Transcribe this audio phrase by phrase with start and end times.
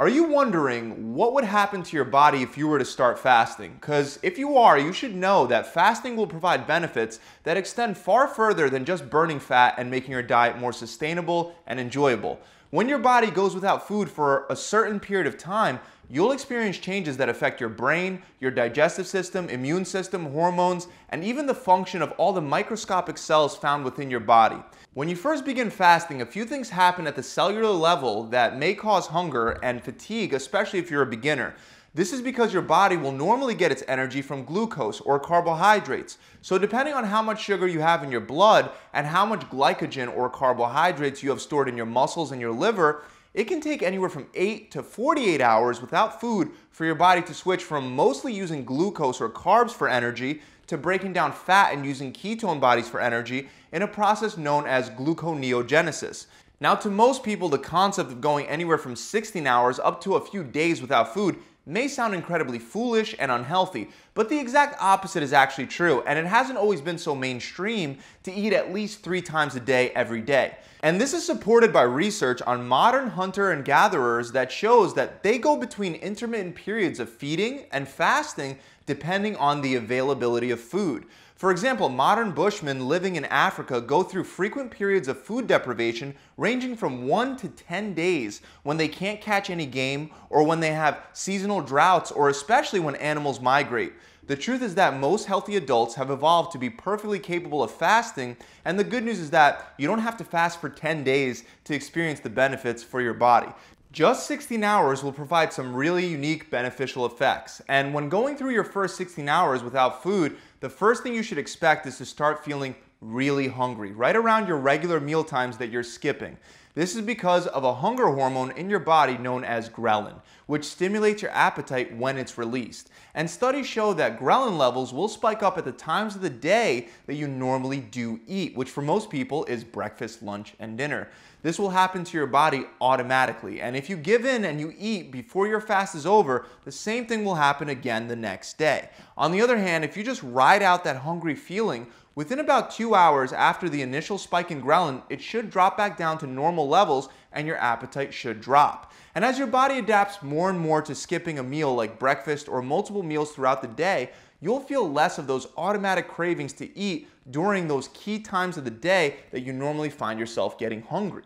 [0.00, 3.76] Are you wondering what would happen to your body if you were to start fasting?
[3.78, 8.26] Because if you are, you should know that fasting will provide benefits that extend far
[8.26, 12.40] further than just burning fat and making your diet more sustainable and enjoyable.
[12.70, 17.16] When your body goes without food for a certain period of time, you'll experience changes
[17.16, 22.12] that affect your brain, your digestive system, immune system, hormones, and even the function of
[22.12, 24.62] all the microscopic cells found within your body.
[24.94, 28.74] When you first begin fasting, a few things happen at the cellular level that may
[28.74, 31.56] cause hunger and fatigue, especially if you're a beginner.
[31.92, 36.18] This is because your body will normally get its energy from glucose or carbohydrates.
[36.40, 40.16] So depending on how much sugar you have in your blood and how much glycogen
[40.16, 43.02] or carbohydrates you have stored in your muscles and your liver,
[43.34, 47.34] it can take anywhere from 8 to 48 hours without food for your body to
[47.34, 52.12] switch from mostly using glucose or carbs for energy to breaking down fat and using
[52.12, 56.26] ketone bodies for energy in a process known as gluconeogenesis.
[56.60, 60.24] Now, to most people, the concept of going anywhere from 16 hours up to a
[60.24, 61.36] few days without food
[61.70, 66.26] may sound incredibly foolish and unhealthy, but the exact opposite is actually true, and it
[66.26, 70.56] hasn't always been so mainstream to eat at least three times a day every day.
[70.82, 75.38] And this is supported by research on modern hunter and gatherers that shows that they
[75.38, 81.04] go between intermittent periods of feeding and fasting depending on the availability of food.
[81.40, 86.76] For example, modern bushmen living in Africa go through frequent periods of food deprivation ranging
[86.76, 91.02] from 1 to 10 days when they can't catch any game or when they have
[91.14, 93.94] seasonal droughts or especially when animals migrate.
[94.26, 98.36] The truth is that most healthy adults have evolved to be perfectly capable of fasting,
[98.66, 101.74] and the good news is that you don't have to fast for 10 days to
[101.74, 103.48] experience the benefits for your body.
[103.92, 107.60] Just 16 hours will provide some really unique beneficial effects.
[107.66, 111.38] And when going through your first 16 hours without food, the first thing you should
[111.38, 115.82] expect is to start feeling really hungry, right around your regular meal times that you're
[115.82, 116.36] skipping.
[116.74, 120.14] This is because of a hunger hormone in your body known as ghrelin,
[120.46, 122.90] which stimulates your appetite when it's released.
[123.12, 126.86] And studies show that ghrelin levels will spike up at the times of the day
[127.06, 131.08] that you normally do eat, which for most people is breakfast, lunch, and dinner.
[131.42, 133.60] This will happen to your body automatically.
[133.60, 137.06] And if you give in and you eat before your fast is over, the same
[137.06, 138.90] thing will happen again the next day.
[139.16, 142.94] On the other hand, if you just ride out that hungry feeling, within about two
[142.94, 147.08] hours after the initial spike in ghrelin, it should drop back down to normal levels
[147.32, 148.92] and your appetite should drop.
[149.14, 152.62] And as your body adapts more and more to skipping a meal like breakfast or
[152.62, 154.10] multiple meals throughout the day,
[154.40, 158.70] you'll feel less of those automatic cravings to eat during those key times of the
[158.70, 161.22] day that you normally find yourself getting hungry.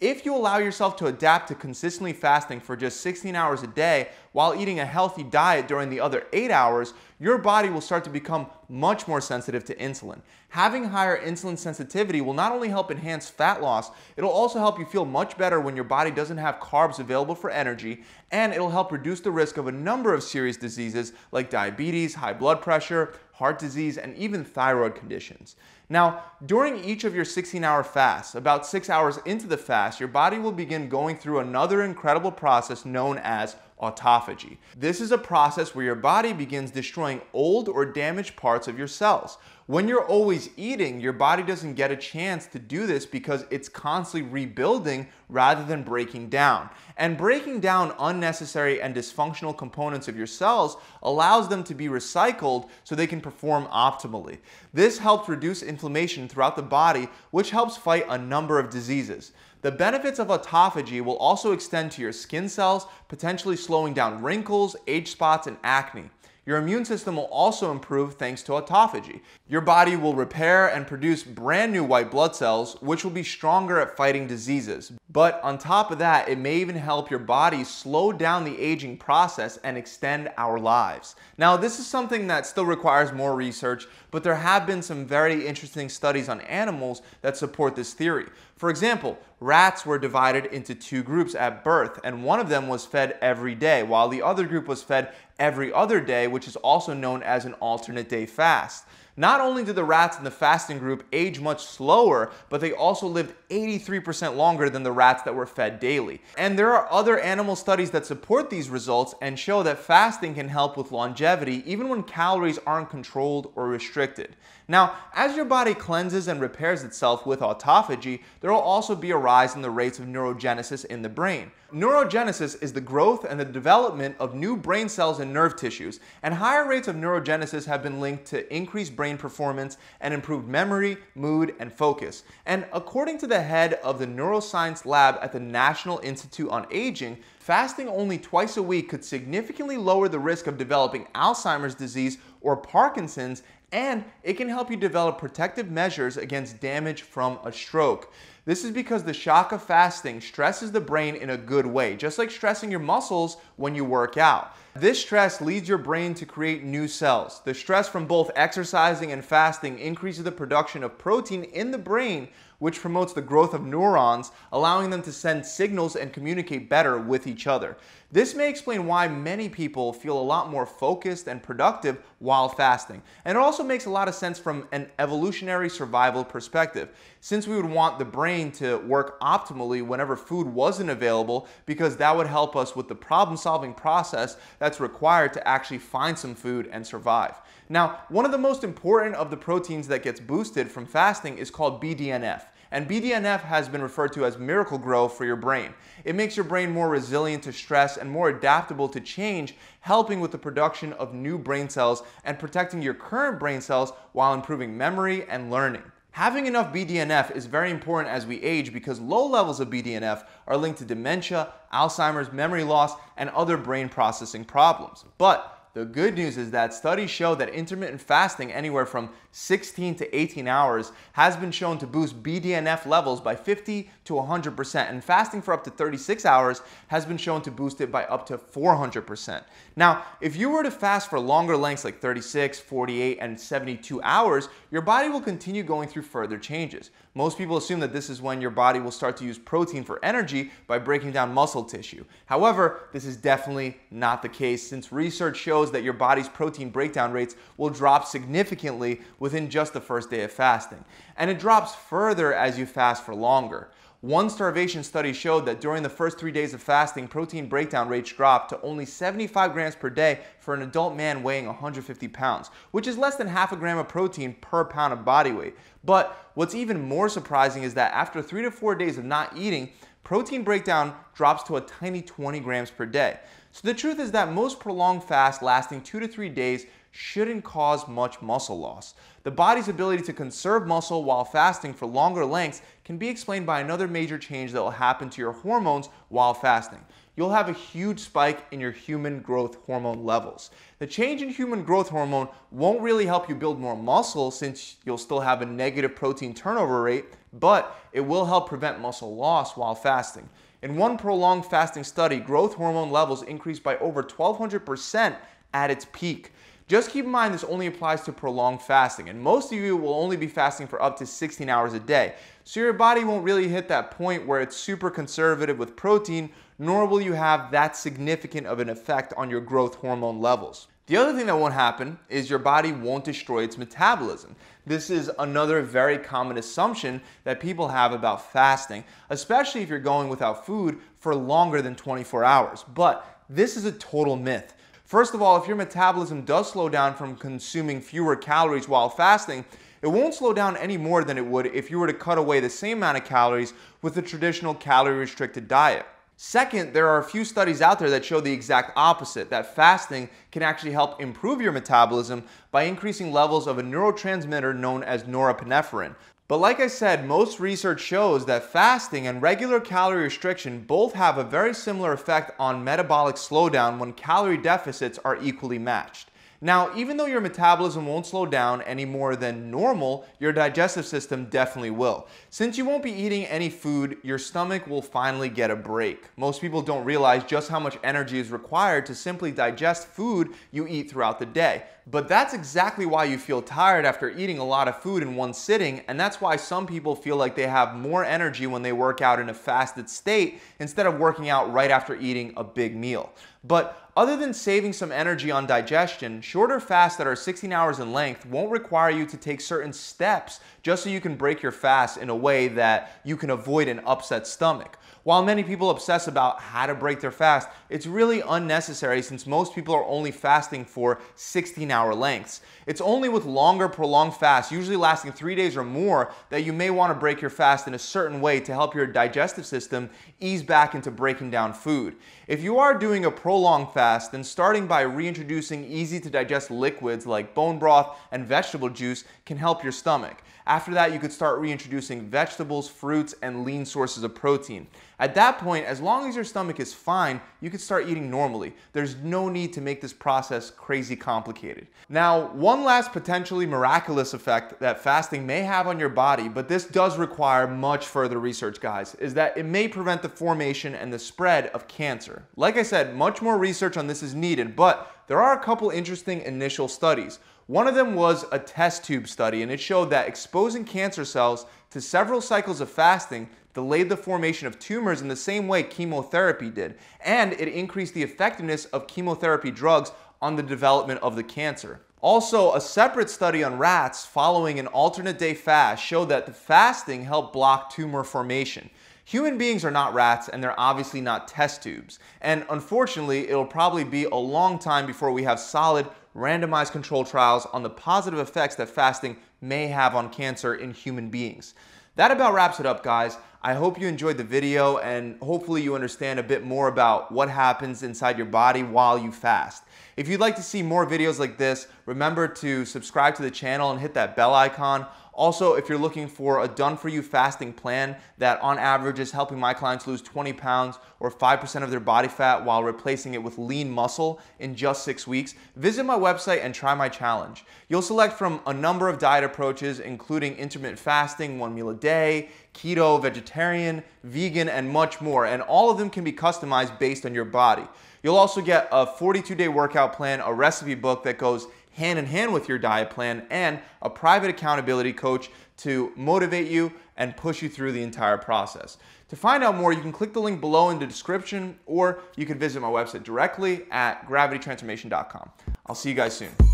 [0.00, 4.10] If you allow yourself to adapt to consistently fasting for just 16 hours a day
[4.32, 8.10] while eating a healthy diet during the other 8 hours, your body will start to
[8.10, 10.20] become much more sensitive to insulin.
[10.50, 14.86] Having higher insulin sensitivity will not only help enhance fat loss, it'll also help you
[14.86, 18.92] feel much better when your body doesn't have carbs available for energy, and it'll help
[18.92, 23.58] reduce the risk of a number of serious diseases like diabetes, high blood pressure, heart
[23.58, 25.56] disease, and even thyroid conditions.
[25.90, 30.08] Now, during each of your 16 hour fasts, about six hours into the fast, your
[30.08, 34.58] body will begin going through another incredible process known as autophagy.
[34.76, 38.88] This is a process where your body begins destroying old or damaged parts of your
[38.88, 39.38] cells.
[39.68, 43.68] When you're always eating, your body doesn't get a chance to do this because it's
[43.68, 46.70] constantly rebuilding rather than breaking down.
[46.96, 52.70] And breaking down unnecessary and dysfunctional components of your cells allows them to be recycled
[52.82, 54.38] so they can perform optimally.
[54.72, 59.32] This helps reduce inflammation throughout the body, which helps fight a number of diseases.
[59.60, 64.76] The benefits of autophagy will also extend to your skin cells, potentially slowing down wrinkles,
[64.86, 66.10] age spots, and acne.
[66.46, 69.20] Your immune system will also improve thanks to autophagy.
[69.48, 73.78] Your body will repair and produce brand new white blood cells, which will be stronger
[73.78, 74.92] at fighting diseases.
[75.10, 78.96] But on top of that, it may even help your body slow down the aging
[78.96, 81.16] process and extend our lives.
[81.36, 85.46] Now, this is something that still requires more research, but there have been some very
[85.46, 88.26] interesting studies on animals that support this theory.
[88.58, 92.84] For example, rats were divided into two groups at birth, and one of them was
[92.84, 96.92] fed every day, while the other group was fed every other day, which is also
[96.92, 98.84] known as an alternate day fast.
[99.18, 103.08] Not only did the rats in the fasting group age much slower, but they also
[103.08, 106.22] lived 83% longer than the rats that were fed daily.
[106.36, 110.46] And there are other animal studies that support these results and show that fasting can
[110.46, 114.36] help with longevity even when calories aren't controlled or restricted.
[114.68, 119.16] Now, as your body cleanses and repairs itself with autophagy, there will also be a
[119.16, 121.50] rise in the rates of neurogenesis in the brain.
[121.70, 126.32] Neurogenesis is the growth and the development of new brain cells and nerve tissues, and
[126.32, 131.54] higher rates of neurogenesis have been linked to increased brain performance and improved memory, mood,
[131.60, 132.22] and focus.
[132.46, 137.18] And according to the head of the neuroscience lab at the National Institute on Aging,
[137.38, 142.56] fasting only twice a week could significantly lower the risk of developing Alzheimer's disease or
[142.56, 143.42] Parkinson's
[143.72, 148.12] and it can help you develop protective measures against damage from a stroke.
[148.48, 152.16] This is because the shock of fasting stresses the brain in a good way, just
[152.16, 154.54] like stressing your muscles when you work out.
[154.74, 157.40] This stress leads your brain to create new cells.
[157.44, 162.28] The stress from both exercising and fasting increases the production of protein in the brain,
[162.58, 167.26] which promotes the growth of neurons, allowing them to send signals and communicate better with
[167.26, 167.76] each other.
[168.10, 173.02] This may explain why many people feel a lot more focused and productive while fasting.
[173.24, 176.88] And it also makes a lot of sense from an evolutionary survival perspective,
[177.20, 182.16] since we would want the brain to work optimally whenever food wasn't available, because that
[182.16, 186.68] would help us with the problem solving process that's required to actually find some food
[186.72, 187.34] and survive.
[187.68, 191.50] Now, one of the most important of the proteins that gets boosted from fasting is
[191.50, 192.44] called BDNF.
[192.70, 195.72] And BDNF has been referred to as Miracle-Gro for your brain.
[196.04, 200.32] It makes your brain more resilient to stress and more adaptable to change, helping with
[200.32, 205.26] the production of new brain cells and protecting your current brain cells while improving memory
[205.30, 205.82] and learning.
[206.18, 210.56] Having enough BDNF is very important as we age because low levels of BDNF are
[210.56, 215.04] linked to dementia, Alzheimer's, memory loss, and other brain processing problems.
[215.16, 220.16] But the good news is that studies show that intermittent fasting anywhere from 16 to
[220.16, 225.40] 18 hours has been shown to boost BDNF levels by 50 to 100%, and fasting
[225.40, 229.44] for up to 36 hours has been shown to boost it by up to 400%.
[229.76, 234.48] Now, if you were to fast for longer lengths like 36, 48, and 72 hours,
[234.72, 236.90] your body will continue going through further changes.
[237.14, 240.04] Most people assume that this is when your body will start to use protein for
[240.04, 242.04] energy by breaking down muscle tissue.
[242.26, 247.12] However, this is definitely not the case since research shows that your body's protein breakdown
[247.12, 250.84] rates will drop significantly within just the first day of fasting.
[251.16, 253.68] And it drops further as you fast for longer.
[254.00, 258.12] One starvation study showed that during the first three days of fasting, protein breakdown rates
[258.12, 262.86] dropped to only 75 grams per day for an adult man weighing 150 pounds, which
[262.86, 265.56] is less than half a gram of protein per pound of body weight.
[265.82, 269.72] But what's even more surprising is that after three to four days of not eating,
[270.04, 273.18] protein breakdown drops to a tiny 20 grams per day.
[273.60, 277.88] So the truth is that most prolonged fasts lasting two to three days shouldn't cause
[277.88, 278.94] much muscle loss.
[279.24, 283.58] The body's ability to conserve muscle while fasting for longer lengths can be explained by
[283.58, 286.78] another major change that will happen to your hormones while fasting.
[287.16, 290.52] You'll have a huge spike in your human growth hormone levels.
[290.78, 294.98] The change in human growth hormone won't really help you build more muscle since you'll
[294.98, 299.74] still have a negative protein turnover rate, but it will help prevent muscle loss while
[299.74, 300.28] fasting.
[300.60, 305.16] In one prolonged fasting study, growth hormone levels increased by over 1200%
[305.54, 306.32] at its peak.
[306.66, 309.94] Just keep in mind this only applies to prolonged fasting, and most of you will
[309.94, 312.14] only be fasting for up to 16 hours a day.
[312.42, 316.86] So your body won't really hit that point where it's super conservative with protein, nor
[316.86, 320.66] will you have that significant of an effect on your growth hormone levels.
[320.88, 324.34] The other thing that won't happen is your body won't destroy its metabolism.
[324.66, 330.08] This is another very common assumption that people have about fasting, especially if you're going
[330.08, 332.64] without food for longer than 24 hours.
[332.74, 334.54] But this is a total myth.
[334.86, 339.44] First of all, if your metabolism does slow down from consuming fewer calories while fasting,
[339.82, 342.40] it won't slow down any more than it would if you were to cut away
[342.40, 343.52] the same amount of calories
[343.82, 345.84] with a traditional calorie restricted diet.
[346.20, 350.10] Second, there are a few studies out there that show the exact opposite, that fasting
[350.32, 355.94] can actually help improve your metabolism by increasing levels of a neurotransmitter known as norepinephrine.
[356.26, 361.18] But like I said, most research shows that fasting and regular calorie restriction both have
[361.18, 366.10] a very similar effect on metabolic slowdown when calorie deficits are equally matched.
[366.40, 371.24] Now, even though your metabolism won't slow down any more than normal, your digestive system
[371.24, 372.06] definitely will.
[372.30, 376.04] Since you won't be eating any food, your stomach will finally get a break.
[376.16, 380.68] Most people don't realize just how much energy is required to simply digest food you
[380.68, 381.64] eat throughout the day.
[381.90, 385.32] But that's exactly why you feel tired after eating a lot of food in one
[385.32, 389.00] sitting, and that's why some people feel like they have more energy when they work
[389.00, 393.10] out in a fasted state instead of working out right after eating a big meal.
[393.42, 397.92] But other than saving some energy on digestion, shorter fasts that are 16 hours in
[397.92, 401.96] length won't require you to take certain steps just so you can break your fast
[401.96, 404.78] in a way that you can avoid an upset stomach.
[405.04, 409.54] While many people obsess about how to break their fast, it's really unnecessary since most
[409.54, 412.40] people are only fasting for 16 hour lengths.
[412.66, 416.70] It's only with longer prolonged fasts, usually lasting three days or more, that you may
[416.70, 419.88] want to break your fast in a certain way to help your digestive system
[420.20, 421.96] ease back into breaking down food.
[422.26, 427.06] If you are doing a prolonged fast, then starting by reintroducing easy to digest liquids
[427.06, 430.22] like bone broth and vegetable juice can help your stomach.
[430.48, 434.66] After that, you could start reintroducing vegetables, fruits, and lean sources of protein.
[434.98, 438.54] At that point, as long as your stomach is fine, you can start eating normally.
[438.72, 441.66] There's no need to make this process crazy complicated.
[441.90, 446.64] Now, one last potentially miraculous effect that fasting may have on your body, but this
[446.64, 450.98] does require much further research, guys, is that it may prevent the formation and the
[450.98, 452.24] spread of cancer.
[452.36, 455.70] Like I said, much more research on this is needed, but there are a couple
[455.70, 457.18] interesting initial studies.
[457.46, 461.46] One of them was a test tube study, and it showed that exposing cancer cells
[461.70, 466.50] to several cycles of fasting delayed the formation of tumors in the same way chemotherapy
[466.50, 471.80] did, and it increased the effectiveness of chemotherapy drugs on the development of the cancer.
[472.00, 477.04] Also, a separate study on rats following an alternate day fast showed that the fasting
[477.04, 478.70] helped block tumor formation.
[479.08, 481.98] Human beings are not rats and they're obviously not test tubes.
[482.20, 487.46] And unfortunately, it'll probably be a long time before we have solid randomized control trials
[487.46, 491.54] on the positive effects that fasting may have on cancer in human beings.
[491.96, 493.16] That about wraps it up, guys.
[493.40, 497.30] I hope you enjoyed the video and hopefully you understand a bit more about what
[497.30, 499.62] happens inside your body while you fast.
[499.96, 503.70] If you'd like to see more videos like this, remember to subscribe to the channel
[503.70, 504.86] and hit that bell icon.
[505.18, 509.52] Also, if you're looking for a done-for-you fasting plan that on average is helping my
[509.52, 513.68] clients lose 20 pounds or 5% of their body fat while replacing it with lean
[513.68, 517.44] muscle in just six weeks, visit my website and try my challenge.
[517.68, 522.28] You'll select from a number of diet approaches, including intermittent fasting, one meal a day,
[522.54, 527.12] keto, vegetarian, vegan, and much more, and all of them can be customized based on
[527.12, 527.64] your body.
[528.04, 532.32] You'll also get a 42-day workout plan, a recipe book that goes hand in hand
[532.32, 537.48] with your diet plan, and a private accountability coach to motivate you and push you
[537.48, 538.76] through the entire process.
[539.08, 542.26] To find out more, you can click the link below in the description, or you
[542.26, 545.30] can visit my website directly at gravitytransformation.com.
[545.66, 546.47] I'll see you guys soon.